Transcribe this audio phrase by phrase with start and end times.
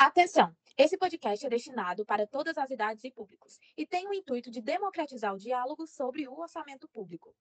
[0.00, 0.56] Atenção!
[0.78, 4.62] Esse podcast é destinado para todas as idades e públicos e tem o intuito de
[4.62, 7.34] democratizar o diálogo sobre o orçamento público.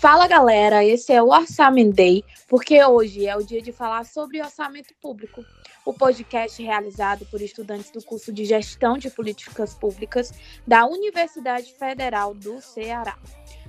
[0.00, 4.40] Fala galera, esse é o Orçamento Day, porque hoje é o dia de falar sobre
[4.40, 5.44] orçamento público.
[5.84, 10.32] O podcast realizado por estudantes do curso de Gestão de Políticas Públicas
[10.66, 13.18] da Universidade Federal do Ceará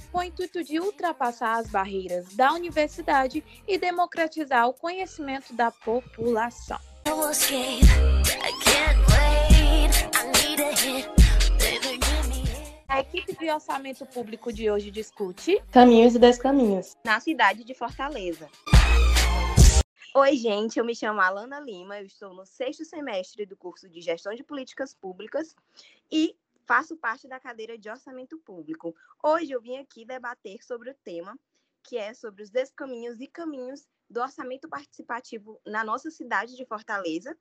[0.09, 6.79] com o intuito de ultrapassar as barreiras da universidade e democratizar o conhecimento da população.
[12.91, 18.49] A equipe de orçamento público de hoje discute caminhos e descaminhos na cidade de Fortaleza.
[20.13, 24.01] Oi, gente, eu me chamo Alana Lima, eu estou no sexto semestre do curso de
[24.01, 25.55] Gestão de Políticas Públicas
[26.11, 28.93] e faço parte da cadeira de orçamento público.
[29.23, 31.39] Hoje eu vim aqui debater sobre o tema
[31.81, 37.37] que é sobre os descaminhos e caminhos do orçamento participativo na nossa cidade de Fortaleza,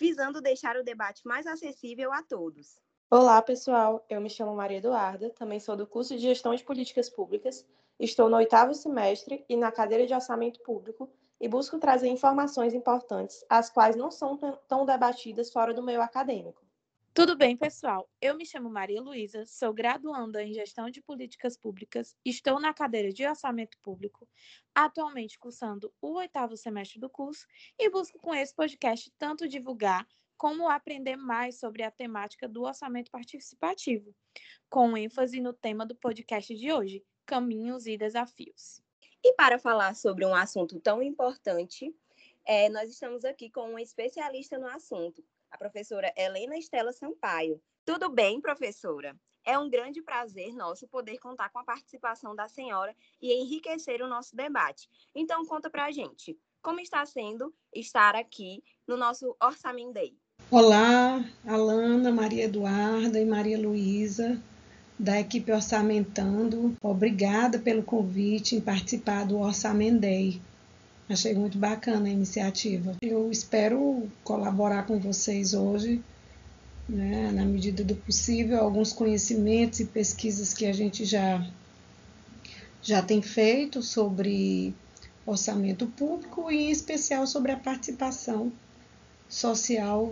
[0.00, 2.78] visando deixar o debate mais acessível a todos.
[3.08, 4.04] Olá, pessoal.
[4.10, 7.64] Eu me chamo Maria Eduarda, também sou do curso de Gestão de Políticas Públicas,
[8.00, 11.08] estou no oitavo semestre e na cadeira de Orçamento Público
[11.40, 16.66] e busco trazer informações importantes, as quais não são tão debatidas fora do meio acadêmico.
[17.14, 18.10] Tudo bem, pessoal?
[18.20, 23.12] Eu me chamo Maria Luísa, sou graduanda em Gestão de Políticas Públicas, estou na cadeira
[23.12, 24.28] de Orçamento Público,
[24.74, 27.46] atualmente cursando o oitavo semestre do curso
[27.78, 30.04] e busco com esse podcast tanto divulgar
[30.36, 34.14] como aprender mais sobre a temática do orçamento participativo,
[34.68, 38.82] com ênfase no tema do podcast de hoje, caminhos e desafios.
[39.24, 41.94] E para falar sobre um assunto tão importante,
[42.44, 47.60] é, nós estamos aqui com um especialista no assunto, a professora Helena Estela Sampaio.
[47.84, 49.18] Tudo bem, professora?
[49.44, 54.08] É um grande prazer nosso poder contar com a participação da senhora e enriquecer o
[54.08, 54.88] nosso debate.
[55.14, 60.18] Então, conta para a gente, como está sendo estar aqui no nosso Orçamento Day?
[60.48, 64.40] Olá, Alana, Maria Eduarda e Maria Luísa,
[64.96, 66.76] da equipe Orçamentando.
[66.80, 70.40] Obrigada pelo convite em participar do Orçamento Day.
[71.08, 72.94] Achei muito bacana a iniciativa.
[73.02, 76.00] Eu espero colaborar com vocês hoje,
[76.88, 81.44] né, na medida do possível, alguns conhecimentos e pesquisas que a gente já,
[82.80, 84.72] já tem feito sobre
[85.26, 88.52] orçamento público e, em especial, sobre a participação
[89.28, 90.10] social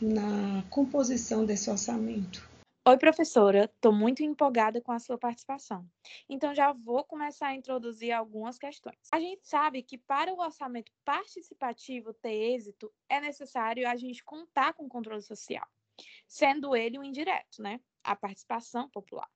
[0.00, 2.54] na composição desse orçamento.
[2.86, 5.88] Oi, professora, estou muito empolgada com a sua participação.
[6.28, 8.98] Então, já vou começar a introduzir algumas questões.
[9.10, 14.74] A gente sabe que para o orçamento participativo ter êxito, é necessário a gente contar
[14.74, 15.66] com o controle social,
[16.28, 17.80] sendo ele um indireto, né?
[18.02, 19.30] A participação popular.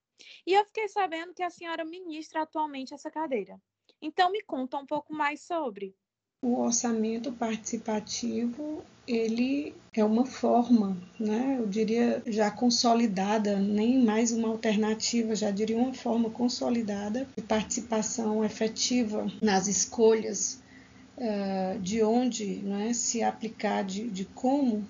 [0.47, 3.59] E eu fiquei sabendo que a senhora ministra atualmente essa cadeira.
[4.03, 5.97] Então, me conta um pouco mais sobre.
[6.43, 14.49] O orçamento participativo ele é uma forma, né, eu diria já consolidada, nem mais uma
[14.49, 20.63] alternativa, já diria uma forma consolidada de participação efetiva nas escolhas
[21.17, 24.87] uh, de onde né, se aplicar, de, de como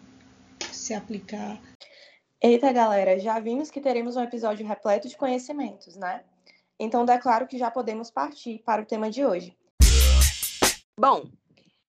[0.72, 1.60] se aplicar.
[2.42, 6.22] Eita, galera, já vimos que teremos um episódio repleto de conhecimentos, né?
[6.78, 9.56] Então, declaro que já podemos partir para o tema de hoje.
[10.98, 11.24] Bom,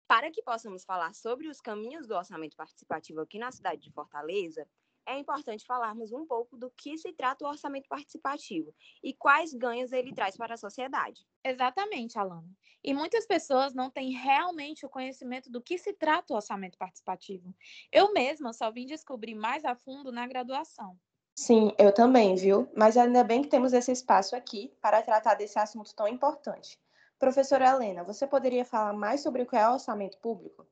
[0.07, 4.67] para que possamos falar sobre os caminhos do orçamento participativo aqui na cidade de Fortaleza,
[5.07, 9.93] é importante falarmos um pouco do que se trata o orçamento participativo e quais ganhos
[9.93, 11.27] ele traz para a sociedade.
[11.45, 12.49] Exatamente, Alana.
[12.83, 17.55] E muitas pessoas não têm realmente o conhecimento do que se trata o orçamento participativo.
[17.93, 20.99] Eu mesma só vim descobrir mais a fundo na graduação.
[21.37, 22.69] Sim, eu também, viu?
[22.77, 26.79] Mas ainda bem que temos esse espaço aqui para tratar desse assunto tão importante.
[27.19, 30.67] Professora Helena, você poderia falar mais sobre o que é o orçamento público?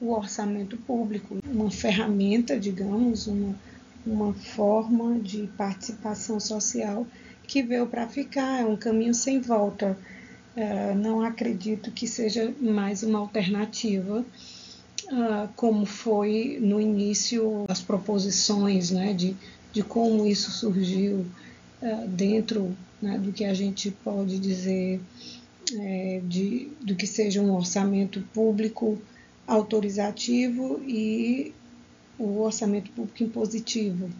[0.00, 3.54] O orçamento público, uma ferramenta, digamos, uma,
[4.06, 7.06] uma forma de participação social
[7.46, 9.96] que veio para ficar, é um caminho sem volta.
[10.56, 14.24] É, não acredito que seja mais uma alternativa,
[15.06, 19.36] uh, como foi no início as proposições né, de,
[19.72, 21.26] de como isso surgiu
[21.82, 25.00] uh, dentro né, do que a gente pode dizer
[25.72, 29.00] é, de, do que seja um orçamento público
[29.46, 31.52] autorizativo e
[32.18, 34.10] o orçamento público impositivo.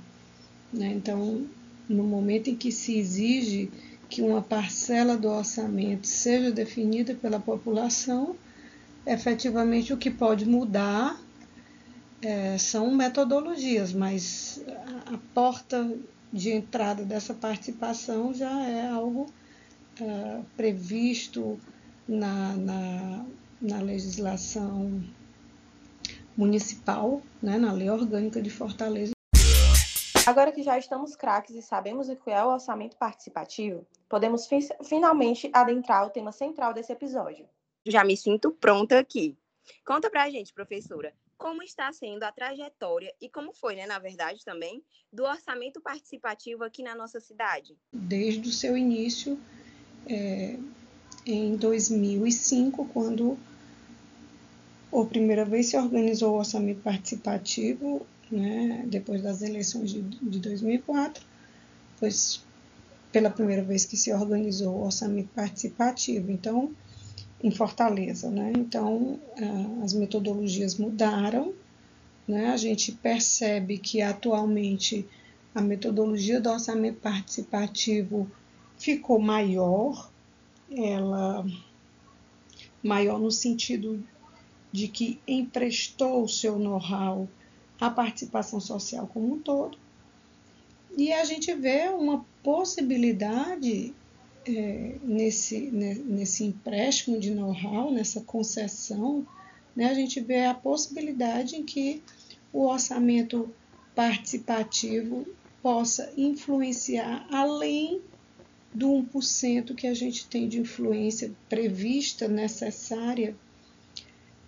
[0.73, 0.93] Né?
[0.95, 1.47] Então,
[1.89, 3.71] no momento em que se exige
[4.09, 8.37] que uma parcela do orçamento seja definida pela população,
[9.07, 11.21] efetivamente o que pode mudar
[12.23, 15.91] é, são metodologias, mas a, a porta
[16.33, 19.27] de entrada dessa participação já é algo
[20.01, 21.59] uh, previsto
[22.09, 23.27] na, na,
[23.61, 25.03] na legislação
[26.37, 29.13] municipal, né, na lei orgânica de Fortaleza.
[30.27, 34.59] Agora que já estamos craques e sabemos o que é o orçamento participativo, podemos fi
[34.83, 37.47] finalmente adentrar o tema central desse episódio.
[37.87, 39.37] Já me sinto pronta aqui.
[39.85, 44.43] Conta pra gente, professora, como está sendo a trajetória e como foi, né, na verdade,
[44.45, 44.83] também,
[45.13, 47.77] do orçamento participativo aqui na nossa cidade?
[47.93, 49.39] Desde o seu início,
[50.09, 50.57] é,
[51.27, 53.39] em 2005, quando
[54.91, 61.23] por primeira vez se organizou o orçamento participativo, né, depois das eleições de, de 2004,
[61.99, 62.41] pois
[63.11, 66.73] pela primeira vez que se organizou o orçamento participativo, então,
[67.43, 68.53] em Fortaleza, né?
[68.57, 69.21] Então,
[69.85, 71.55] as metodologias mudaram,
[72.27, 72.49] né?
[72.49, 75.07] A gente percebe que atualmente
[75.55, 78.29] a metodologia do orçamento participativo
[78.79, 80.11] ficou maior,
[80.71, 81.47] ela
[82.83, 84.03] maior no sentido
[84.71, 87.29] de que emprestou o seu know-how
[87.81, 89.79] à participação social como um todo.
[90.97, 93.95] E a gente vê uma possibilidade
[94.47, 99.27] é, nesse, nesse empréstimo de know-how, nessa concessão,
[99.75, 102.03] né, a gente vê a possibilidade em que
[102.53, 103.53] o orçamento
[103.95, 105.27] participativo
[105.63, 108.03] possa influenciar além
[108.75, 113.37] do 1% que a gente tem de influência prevista, necessária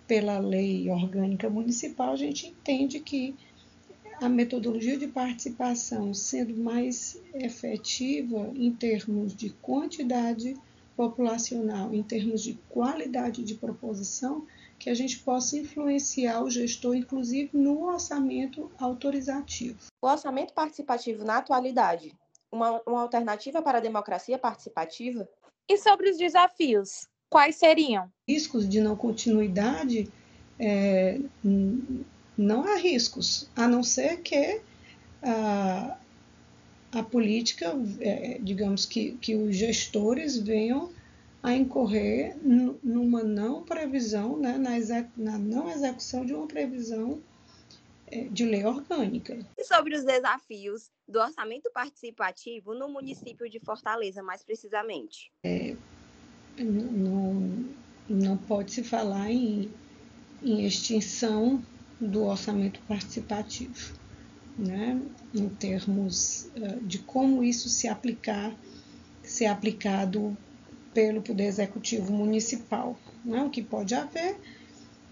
[0.05, 3.35] pela lei orgânica municipal, a gente entende que
[4.19, 10.55] a metodologia de participação sendo mais efetiva em termos de quantidade
[10.95, 14.47] populacional, em termos de qualidade de proposição,
[14.79, 19.77] que a gente possa influenciar o gestor, inclusive no orçamento autorizativo.
[20.01, 22.15] O orçamento participativo na atualidade,
[22.51, 25.27] uma, uma alternativa para a democracia participativa?
[25.69, 27.07] E sobre os desafios?
[27.29, 28.09] quais seriam?
[28.27, 30.09] Riscos de não continuidade,
[30.59, 31.19] é,
[32.37, 34.61] não há riscos, a não ser que
[35.21, 35.97] a,
[36.91, 40.89] a política, é, digamos que, que os gestores venham
[41.43, 42.35] a incorrer
[42.83, 44.71] numa não previsão, né, na,
[45.15, 47.19] na não execução de uma previsão
[48.31, 49.37] de lei orgânica.
[49.57, 55.31] E sobre os desafios do orçamento participativo no município de Fortaleza, mais precisamente?
[55.43, 55.75] É,
[56.57, 57.65] não,
[58.09, 59.69] não pode se falar em,
[60.41, 61.63] em extinção
[61.99, 63.93] do orçamento participativo,
[64.57, 65.01] né?
[65.33, 68.55] em termos uh, de como isso se aplicar,
[69.23, 70.37] ser aplicado
[70.93, 72.97] pelo Poder Executivo Municipal.
[73.25, 73.43] Né?
[73.43, 74.37] O que pode haver,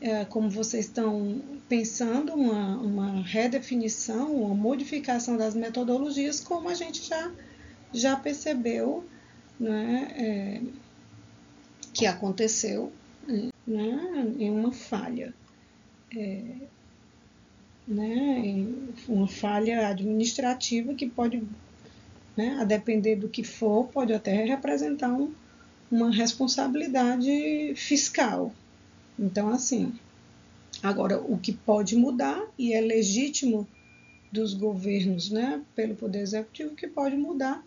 [0.01, 7.07] é, como vocês estão pensando, uma, uma redefinição, uma modificação das metodologias, como a gente
[7.07, 7.31] já,
[7.93, 9.05] já percebeu
[9.59, 10.07] né?
[10.15, 10.61] É,
[11.93, 12.91] que aconteceu
[13.25, 15.33] né, em uma falha.
[16.15, 16.43] É,
[17.87, 18.65] né,
[19.07, 21.43] uma falha administrativa que pode,
[22.35, 25.31] né, a depender do que for, pode até representar um,
[25.89, 28.51] uma responsabilidade fiscal.
[29.17, 29.93] Então, assim,
[30.81, 33.67] agora o que pode mudar, e é legítimo
[34.31, 37.63] dos governos, né, pelo Poder Executivo, que pode mudar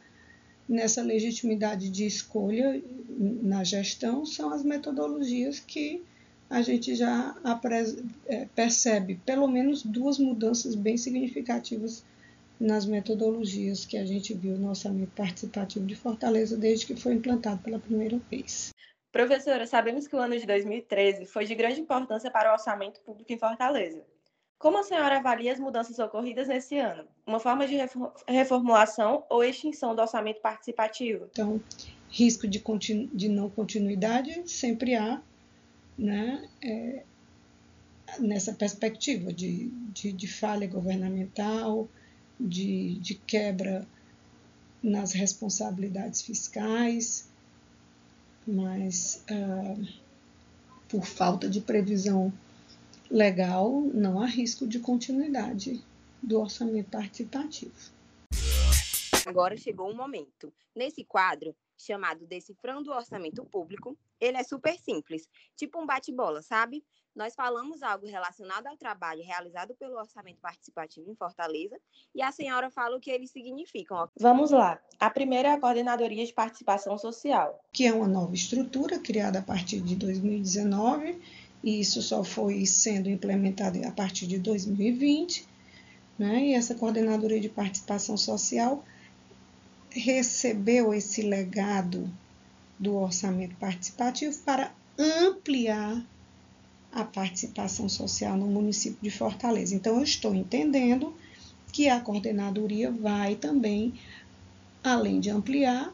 [0.69, 2.83] nessa legitimidade de escolha
[3.43, 6.03] na gestão são as metodologias que
[6.50, 7.35] a gente já
[8.26, 12.05] é, percebe pelo menos duas mudanças bem significativas
[12.61, 17.62] nas metodologias que a gente viu no orçamento participativo de Fortaleza desde que foi implantado
[17.62, 18.71] pela primeira vez.
[19.11, 23.33] Professora, sabemos que o ano de 2013 foi de grande importância para o orçamento público
[23.33, 24.05] em Fortaleza.
[24.59, 27.05] Como a senhora avalia as mudanças ocorridas nesse ano?
[27.25, 27.77] Uma forma de
[28.27, 31.29] reformulação ou extinção do orçamento participativo?
[31.31, 31.61] Então,
[32.11, 32.62] risco de,
[33.12, 35.23] de não continuidade sempre há,
[35.97, 36.49] né?
[36.61, 37.03] É,
[38.19, 41.88] nessa perspectiva de, de, de, falha governamental,
[42.38, 43.87] de, de quebra
[44.83, 47.29] nas responsabilidades fiscais,
[48.49, 49.87] mas uh,
[50.88, 52.33] por falta de previsão
[53.11, 55.85] legal, não há risco de continuidade
[56.23, 57.75] do orçamento participativo.
[59.26, 60.50] Agora chegou o momento.
[60.75, 66.85] Nesse quadro, chamado Decifrando o Orçamento Público, ele é super simples, tipo um bate-bola, sabe?
[67.14, 71.76] Nós falamos algo relacionado ao trabalho realizado pelo Orçamento Participativo em Fortaleza
[72.14, 74.08] e a senhora fala o que eles significam.
[74.20, 74.80] Vamos lá.
[75.00, 79.42] A primeira é a Coordenadoria de Participação Social, que é uma nova estrutura criada a
[79.42, 81.20] partir de 2019
[81.62, 85.47] e isso só foi sendo implementado a partir de 2020,
[86.18, 86.47] né?
[86.47, 88.85] E essa coordenadoria de participação social
[89.99, 92.11] recebeu esse legado
[92.78, 96.02] do orçamento participativo para ampliar
[96.93, 99.75] a participação social no município de Fortaleza.
[99.75, 101.14] Então, eu estou entendendo
[101.73, 103.95] que a coordenadoria vai também,
[104.83, 105.93] além de ampliar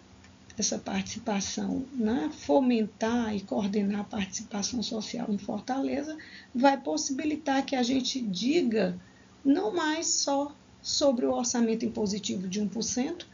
[0.57, 6.17] essa participação, né, fomentar e coordenar a participação social em Fortaleza,
[6.55, 8.97] vai possibilitar que a gente diga
[9.45, 13.27] não mais só sobre o orçamento impositivo de 1%,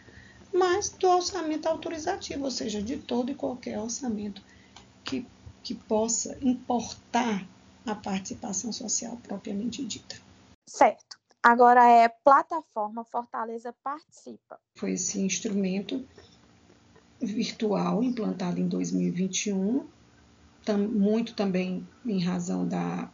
[0.52, 4.42] mas do orçamento autorizativo, ou seja, de todo e qualquer orçamento
[5.04, 5.26] que,
[5.62, 7.46] que possa importar
[7.86, 10.16] a participação social propriamente dita.
[10.66, 11.18] Certo.
[11.42, 14.60] Agora é plataforma Fortaleza Participa.
[14.76, 16.06] Foi esse instrumento
[17.20, 19.86] virtual implantado em 2021,
[20.64, 23.10] tam, muito também em razão da,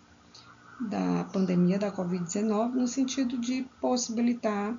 [0.81, 4.77] da pandemia da Covid-19, no sentido de possibilitar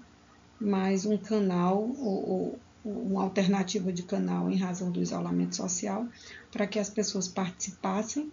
[0.60, 6.08] mais um canal ou, ou uma alternativa de canal em razão do isolamento social,
[6.52, 8.32] para que as pessoas participassem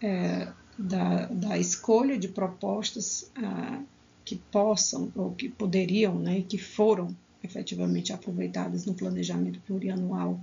[0.00, 0.48] é,
[0.78, 3.82] da, da escolha de propostas ah,
[4.24, 10.40] que possam ou que poderiam né, e que foram efetivamente aproveitadas no planejamento plurianual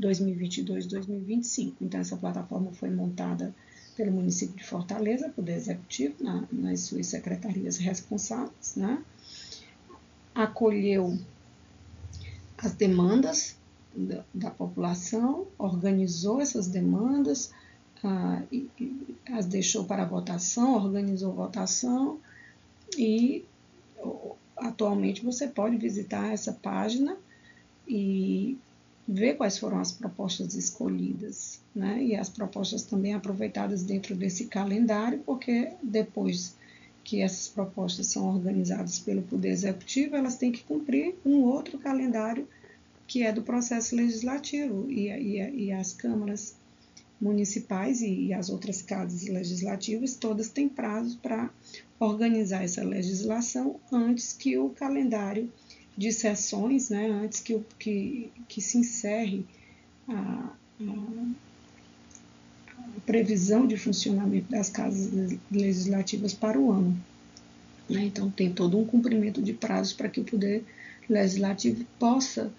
[0.00, 1.74] 2022-2025.
[1.80, 3.54] Então, essa plataforma foi montada
[3.96, 9.02] pelo município de Fortaleza, Poder Executivo, na, nas suas secretarias responsáveis, né?
[10.34, 11.18] Acolheu
[12.58, 13.56] as demandas
[13.94, 17.52] da, da população, organizou essas demandas,
[18.04, 22.18] ah, e, e as deixou para votação, organizou votação
[22.96, 23.44] e
[24.56, 27.16] atualmente você pode visitar essa página
[27.86, 28.56] e
[29.06, 32.02] ver quais foram as propostas escolhidas, né?
[32.02, 36.54] E as propostas também aproveitadas dentro desse calendário, porque depois
[37.04, 42.46] que essas propostas são organizadas pelo Poder Executivo, elas têm que cumprir um outro calendário
[43.06, 46.54] que é do processo legislativo e, e, e as câmaras
[47.20, 51.50] municipais e, e as outras casas legislativas todas têm prazo para
[52.00, 55.52] organizar essa legislação antes que o calendário
[55.96, 59.44] de sessões, né, antes que, o, que, que se encerre
[60.08, 60.52] a,
[63.00, 66.96] previsão de funcionamento das casas legislativas para o ano.
[67.88, 68.04] Né?
[68.04, 70.64] Então, tem todo um cumprimento de prazos para que o Poder
[71.08, 72.52] Legislativo possa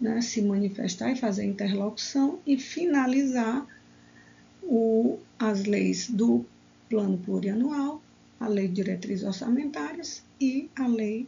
[0.00, 3.66] né, se manifestar e fazer interlocução e finalizar
[4.62, 6.44] o, as leis do
[6.88, 8.02] Plano Plurianual
[8.38, 11.26] a Lei de Diretrizes Orçamentárias e a Lei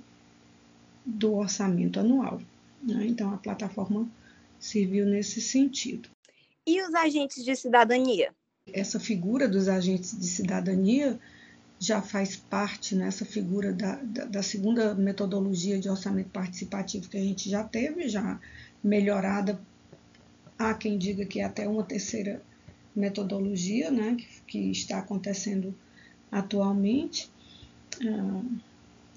[1.04, 2.40] do Orçamento Anual.
[2.82, 3.06] Né?
[3.06, 4.08] Então, a plataforma
[4.58, 6.08] serviu nesse sentido.
[6.66, 8.34] E os agentes de cidadania?
[8.72, 11.18] Essa figura dos agentes de cidadania
[11.78, 17.16] já faz parte nessa né, figura da, da, da, segunda metodologia de orçamento participativo que
[17.16, 18.40] a gente já teve, já
[18.82, 19.60] melhorada.
[20.58, 22.42] Há quem diga que é até uma terceira
[22.96, 25.72] metodologia né, que, que está acontecendo
[26.32, 27.30] atualmente,
[28.04, 28.42] ah,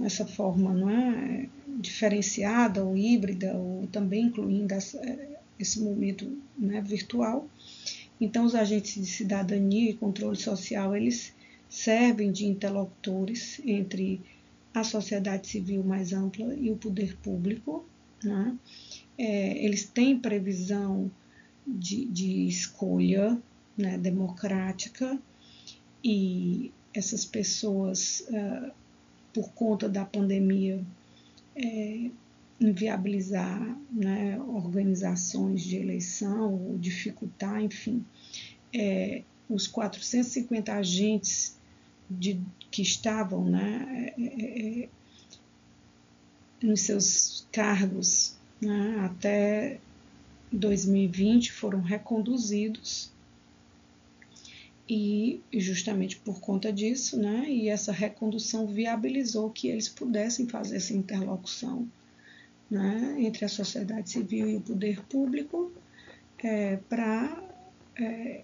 [0.05, 1.48] essa forma não é,
[1.79, 5.00] diferenciada ou híbrida, ou também incluindo essa,
[5.60, 7.48] esse momento né, virtual.
[8.22, 11.34] Então, os agentes de cidadania e controle social, eles
[11.68, 14.22] servem de interlocutores entre
[14.74, 17.84] a sociedade civil mais ampla e o poder público.
[18.24, 18.56] Né?
[19.18, 21.10] É, eles têm previsão
[21.66, 23.42] de, de escolha
[23.75, 25.20] né, democrática
[26.04, 28.72] e essas pessoas, uh,
[29.34, 30.84] por conta da pandemia,
[31.56, 32.10] é,
[32.62, 38.06] inviabilizar né, organizações de eleição, ou dificultar, enfim,
[38.72, 41.58] é, os 450 agentes
[42.08, 42.39] de,
[42.70, 44.89] que estavam né, é, é, é,
[46.62, 49.80] nos seus cargos né, até
[50.51, 53.10] 2020 foram reconduzidos.
[54.88, 60.94] E justamente por conta disso, né, e essa recondução viabilizou que eles pudessem fazer essa
[60.94, 61.88] interlocução
[62.72, 65.70] né, entre a sociedade civil e o poder público
[66.42, 67.44] é, para
[68.00, 68.44] é,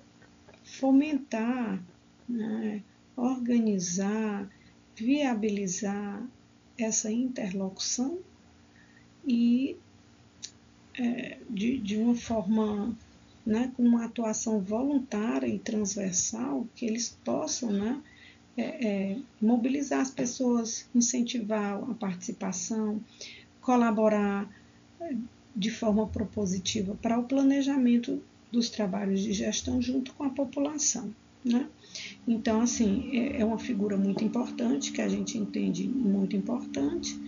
[0.65, 1.81] fomentar,
[2.27, 2.83] né,
[3.15, 4.47] organizar,
[4.95, 6.21] viabilizar
[6.77, 8.19] essa interlocução
[9.25, 9.77] e
[10.99, 12.95] é, de, de uma forma
[13.45, 18.01] né, com uma atuação voluntária e transversal, que eles possam né,
[18.57, 22.99] é, é, mobilizar as pessoas, incentivar a participação,
[23.67, 24.49] colaborar
[25.01, 25.13] é,
[25.53, 31.13] de forma propositiva para o planejamento dos trabalhos de gestão junto com a população.
[31.43, 31.67] Né?
[32.25, 37.19] Então, assim, é, é uma figura muito importante, que a gente entende muito importante,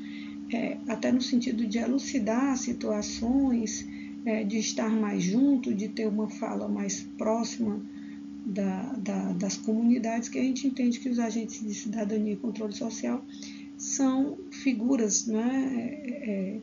[0.54, 3.86] é, até no sentido de elucidar situações
[4.26, 7.82] é, de estar mais junto, de ter uma fala mais próxima
[8.46, 12.74] da, da, das comunidades, que a gente entende que os agentes de cidadania e controle
[12.74, 13.22] social
[13.80, 16.58] são figuras né, é,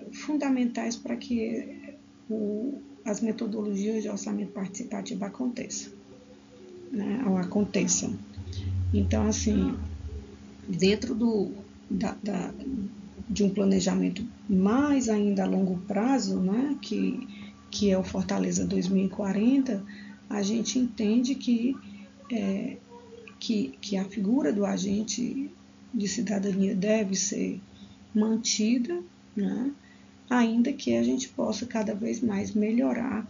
[0.00, 1.94] é fundamentais para que
[2.28, 5.92] o, as metodologias de orçamento participativo aconteçam.
[6.90, 8.18] Né, ou aconteçam.
[8.92, 9.74] Então, assim,
[10.68, 11.52] dentro do,
[11.88, 12.52] da, da,
[13.28, 17.26] de um planejamento mais ainda a longo prazo, né, que,
[17.70, 19.82] que é o Fortaleza 2040,
[20.28, 21.74] a gente entende que,
[22.30, 22.76] é,
[23.38, 25.50] que, que a figura do agente
[25.92, 27.60] de cidadania deve ser
[28.14, 29.02] mantida,
[29.36, 29.72] né,
[30.28, 33.26] ainda que a gente possa cada vez mais melhorar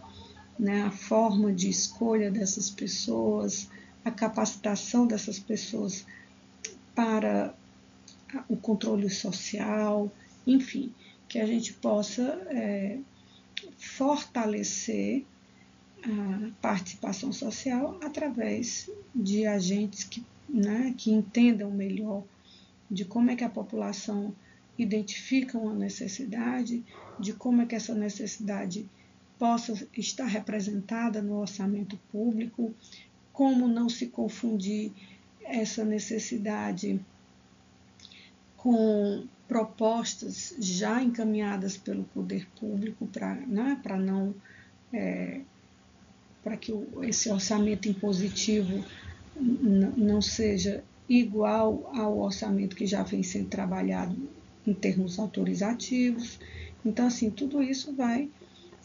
[0.57, 3.69] né, a forma de escolha dessas pessoas,
[4.05, 6.05] a capacitação dessas pessoas
[6.95, 7.53] para
[8.47, 10.11] o controle social,
[10.45, 10.93] enfim,
[11.27, 12.99] que a gente possa é,
[13.77, 15.25] fortalecer
[16.03, 22.23] a participação social através de agentes que, né, que entendam melhor
[22.89, 24.33] de como é que a população
[24.77, 26.83] identifica uma necessidade,
[27.19, 28.89] de como é que essa necessidade
[29.37, 32.73] possa estar representada no orçamento público,
[33.31, 34.91] como não se confundir
[35.43, 36.99] essa necessidade
[38.57, 44.33] com propostas já encaminhadas pelo poder público para né, não
[44.93, 45.41] é,
[46.43, 48.83] para que esse orçamento impositivo
[49.35, 54.15] não seja igual ao orçamento que já vem sendo trabalhado
[54.65, 56.39] em termos autorizativos.
[56.85, 58.29] Então, assim, tudo isso vai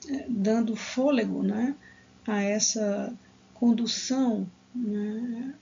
[0.08, 1.74] é, dando fôlego né,
[2.26, 3.12] a essa
[3.54, 5.54] condução né,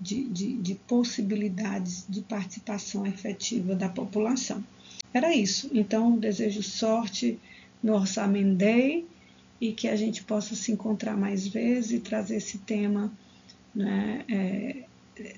[0.00, 4.64] de, de, de possibilidades de participação efetiva da população.
[5.12, 5.70] Era isso.
[5.72, 7.38] Então, desejo sorte
[7.82, 9.06] no Orçamento Day
[9.60, 13.12] e que a gente possa se encontrar mais vezes e trazer esse tema
[13.74, 14.87] né, é,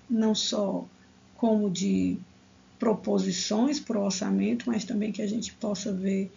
[0.08, 0.86] não só
[1.36, 2.18] como de
[2.78, 6.30] proposições para o orçamento, mas também que a gente possa ver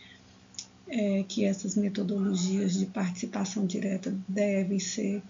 [0.88, 5.22] é, que essas metodologias de participação direta devem ser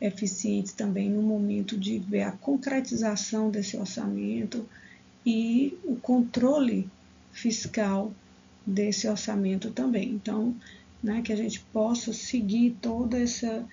[0.00, 4.66] eficientes também no momento de ver a concretização desse orçamento
[5.24, 6.88] e o controle
[7.32, 8.12] fiscal
[8.66, 10.10] desse orçamento também.
[10.10, 10.54] Então,
[11.02, 13.64] né, que a gente possa seguir todo essa,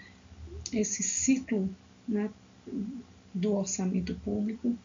[0.71, 1.69] esse ciclo
[2.08, 2.30] né,
[3.38, 4.78] do orçamento público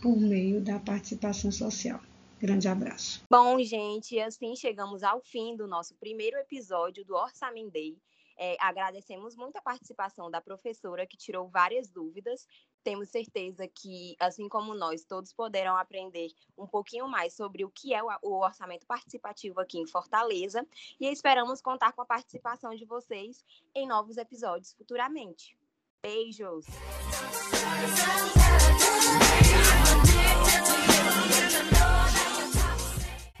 [0.00, 2.00] por meio da participação social.
[2.38, 3.24] Grande abraço.
[3.30, 7.96] Bom, gente, assim chegamos ao fim do nosso primeiro episódio do Orçamento Day.
[8.38, 12.46] É, agradecemos muito a participação da professora, que tirou várias dúvidas.
[12.84, 17.94] Temos certeza que, assim como nós, todos poderão aprender um pouquinho mais sobre o que
[17.94, 20.66] é o orçamento participativo aqui em Fortaleza.
[21.00, 23.42] E esperamos contar com a participação de vocês
[23.74, 25.56] em novos episódios futuramente.
[26.02, 26.66] Beijos!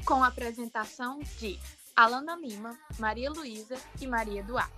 [0.04, 1.58] Com a apresentação de
[1.96, 4.72] Alana Lima, Maria Luísa e Maria Eduardo.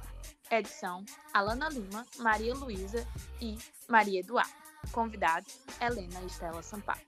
[0.50, 3.06] Edição: Alana Lima, Maria Luísa
[3.40, 3.58] e
[3.88, 4.52] Maria Eduardo.
[4.92, 7.06] Convidados: Helena e Estela Sampaio.